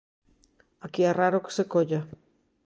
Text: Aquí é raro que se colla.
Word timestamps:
Aquí 0.85 1.01
é 1.05 1.11
raro 1.19 1.43
que 1.45 1.55
se 1.57 1.63
colla. 1.73 2.01